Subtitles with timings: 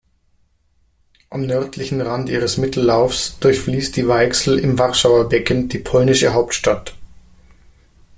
[1.29, 6.95] Am nördlichen Rand ihres Mittellaufs durchfließt die Weichsel im Warschauer Becken die polnische Hauptstadt.